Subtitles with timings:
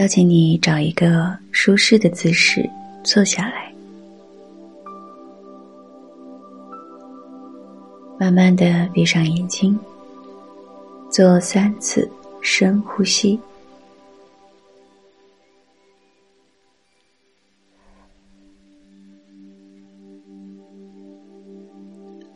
[0.00, 2.66] 邀请你找一个舒适的姿势
[3.04, 3.70] 坐下来，
[8.18, 9.78] 慢慢的闭上眼睛，
[11.10, 12.10] 做三次
[12.40, 13.38] 深呼吸，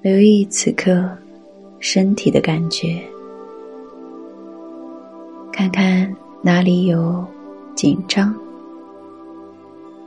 [0.03, 1.09] 留意此刻
[1.81, 3.03] 身体的感觉，
[5.51, 7.27] 看看哪里有。
[7.75, 8.35] 紧张、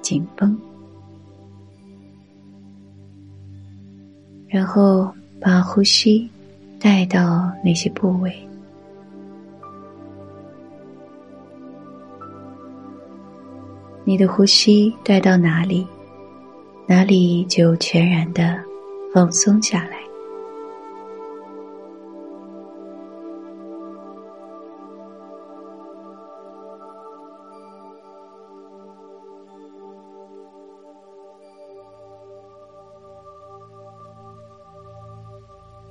[0.01, 0.57] 紧绷，
[4.47, 5.11] 然后
[5.41, 6.29] 把呼吸
[6.79, 8.33] 带到那些部位。
[14.05, 15.85] 你的呼吸带到哪里，
[16.87, 18.57] 哪里就全然的
[19.13, 19.96] 放松下来。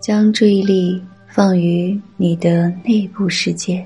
[0.07, 3.85] 将注意力放于你的内部世界，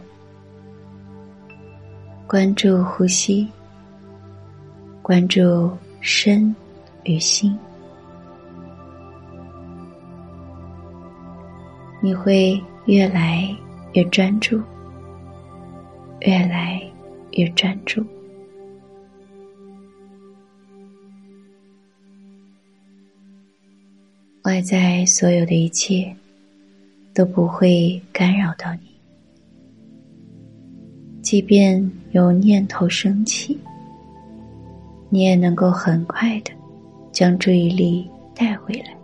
[2.27, 3.49] 关注呼吸，
[5.01, 5.71] 关注
[6.03, 6.55] 身
[7.05, 7.59] 与心，
[12.03, 13.49] 你会越来
[13.95, 14.61] 越专注，
[16.21, 16.83] 越来
[17.31, 18.05] 越专注。
[24.45, 26.15] 外在所有的一切
[27.13, 28.81] 都不会干扰到你，
[31.21, 33.59] 即便有念头升起，
[35.11, 36.51] 你也能够很快的
[37.13, 39.00] 将注意力带回来。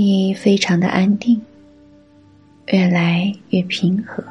[0.00, 1.42] 你非常的安定，
[2.66, 4.22] 越来越平和。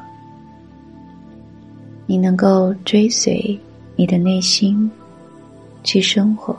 [2.05, 3.59] 你能够追随
[3.97, 4.89] 你的内心
[5.83, 6.55] 去生活，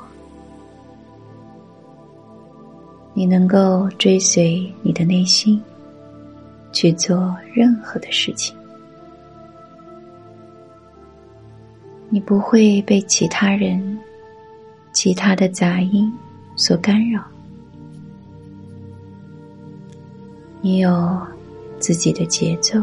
[3.15, 5.59] 你能够追随你的内心
[6.71, 8.55] 去做任何的事情，
[12.11, 13.99] 你不会被其他人、
[14.93, 16.13] 其他的杂音
[16.57, 17.25] 所干扰。
[20.61, 21.19] 你有
[21.79, 22.83] 自己的节奏，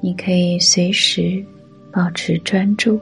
[0.00, 1.42] 你可以随时
[1.90, 3.00] 保持专注，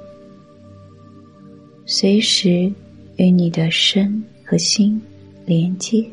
[1.84, 2.72] 随时
[3.16, 5.00] 与你的身和心
[5.44, 6.08] 连接。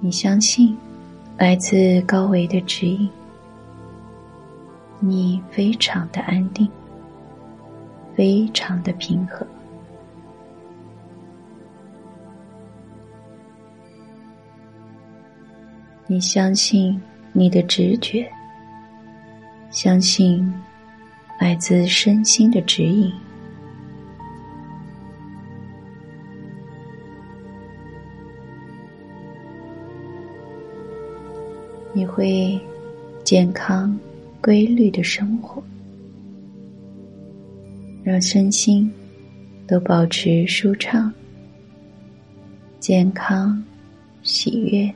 [0.00, 0.76] 你相信
[1.38, 3.08] 来自高维的指引，
[5.00, 6.68] 你非常的安定，
[8.14, 9.46] 非常的平和。
[16.06, 17.00] 你相信
[17.32, 18.28] 你的直觉，
[19.70, 20.52] 相信
[21.40, 23.10] 来自身心的指引，
[31.94, 32.60] 你会
[33.24, 33.98] 健康、
[34.42, 35.62] 规律的生活，
[38.02, 38.92] 让身心
[39.66, 41.10] 都保持舒畅、
[42.80, 43.62] 健康、
[44.22, 44.92] 喜悦。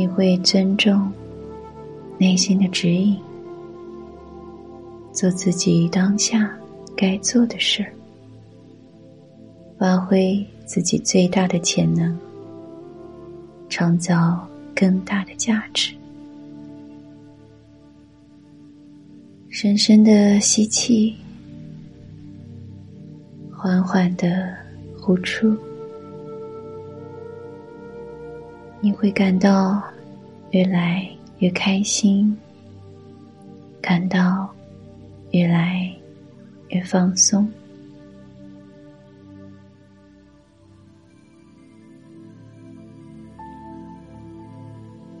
[0.00, 1.12] 你会尊重
[2.16, 3.18] 内心的指引，
[5.12, 6.50] 做自己当下
[6.96, 7.92] 该做的事儿，
[9.78, 12.18] 发挥自己最大的潜能，
[13.68, 15.94] 创造更大的价值。
[19.50, 21.14] 深深的吸气，
[23.52, 24.56] 缓缓的
[24.98, 25.54] 呼出。
[28.82, 29.82] 你会感到
[30.50, 31.08] 越来
[31.38, 32.36] 越开心，
[33.80, 34.48] 感到
[35.30, 35.90] 越来
[36.70, 37.48] 越放松。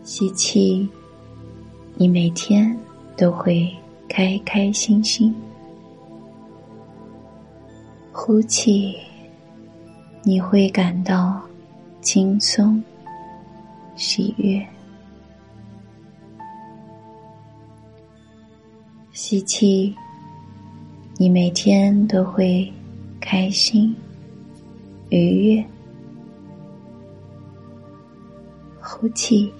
[0.02, 0.88] 吸气，
[1.94, 2.76] 你每天
[3.16, 3.72] 都会
[4.08, 5.32] 开开心心；
[8.12, 8.96] 呼气，
[10.22, 11.40] 你会感到。
[12.02, 12.82] 轻松、
[13.94, 14.66] 喜悦。
[19.22, 19.94] 吸气，
[21.18, 22.72] 你每天都会
[23.20, 23.94] 开心、
[25.10, 25.64] 愉悦；
[28.80, 29.52] 呼气，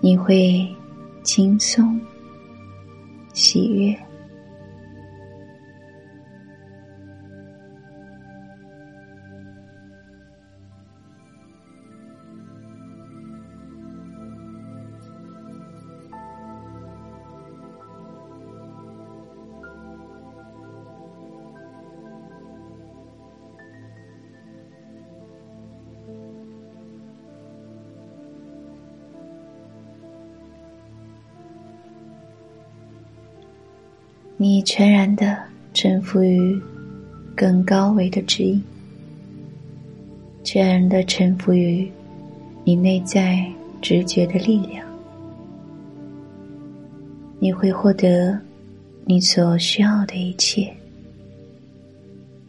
[0.00, 0.68] 你会
[1.22, 2.00] 轻松、
[3.32, 3.96] 喜悦。
[34.46, 35.38] 你全然的
[35.72, 36.60] 臣服于
[37.34, 38.62] 更高维的指引，
[40.44, 41.90] 全然的臣服于
[42.62, 43.42] 你内在
[43.80, 44.86] 直觉的力量，
[47.38, 48.38] 你会获得
[49.06, 50.70] 你所需要的一切，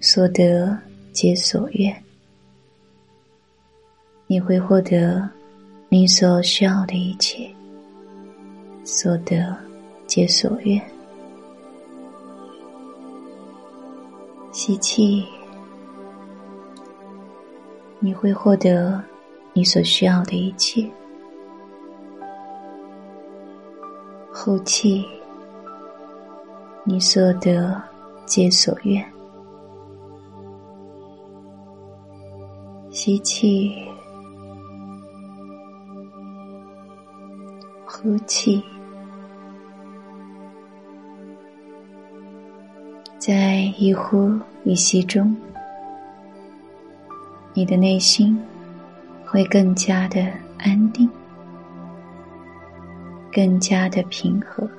[0.02, 0.78] 所得
[1.14, 1.96] 皆所愿，
[4.28, 5.30] 你会获得
[5.88, 7.50] 你所需要的一切，
[8.84, 9.56] 所得
[10.06, 10.82] 皆所愿。
[14.66, 15.24] 吸气，
[18.00, 19.00] 你会获得
[19.54, 20.90] 你所需要的一切；
[24.34, 25.06] 呼气，
[26.84, 27.80] 你所得
[28.26, 29.06] 皆所愿。
[32.90, 33.88] 吸气，
[37.86, 38.64] 呼气。
[43.18, 44.32] 在一呼
[44.64, 45.36] 一吸中，
[47.56, 48.40] 你的内心
[49.26, 50.22] 会更加的
[50.60, 51.10] 安定，
[53.32, 54.70] 更加的平和。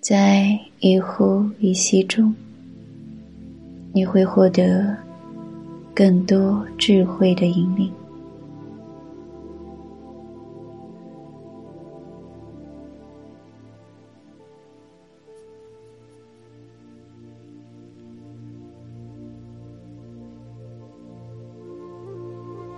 [0.00, 2.34] 在一呼一吸中。
[3.98, 4.96] 你会获得
[5.92, 7.92] 更多智慧的引领。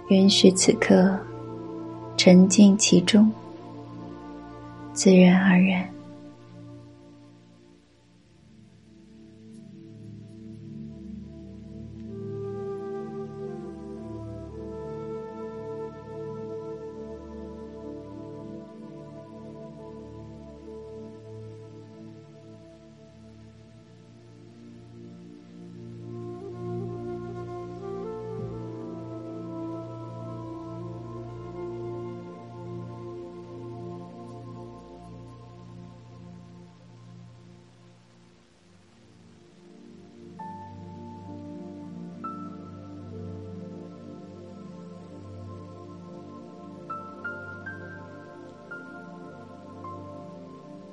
[0.09, 1.15] 允许此刻
[2.17, 3.31] 沉浸其中，
[4.95, 5.87] 自然而然。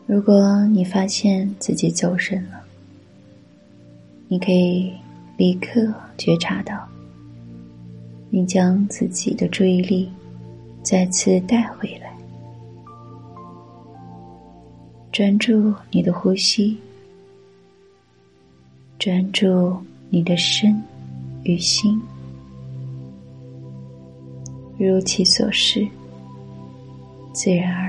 [0.08, 2.64] 如果你发现自己走神了，
[4.30, 4.94] 你可以
[5.36, 6.88] 立刻觉察到，
[8.30, 10.10] 你将自己的注意力
[10.82, 12.18] 再次带回来，
[15.12, 16.78] 专注你的呼吸，
[18.98, 19.76] 专注
[20.10, 20.82] 你的身
[21.44, 22.02] 与心，
[24.78, 25.86] 如其所示，
[27.34, 27.87] 自然而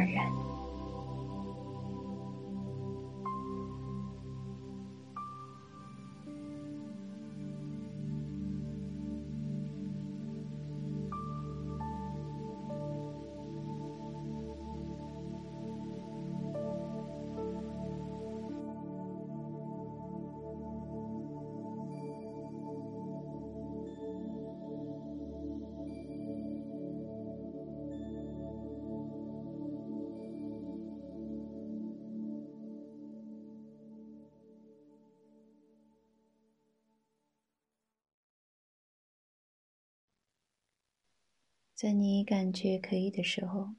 [41.79, 43.77] 在你感觉可以的时候，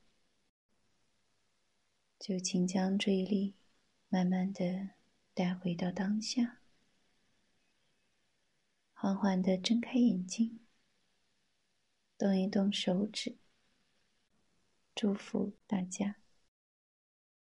[2.18, 3.56] 就请将注意力
[4.08, 4.92] 慢慢的
[5.34, 6.62] 带回到当下，
[8.94, 10.62] 缓缓的睁开眼睛，
[12.18, 13.36] 动一动手指，
[14.96, 16.16] 祝福大家。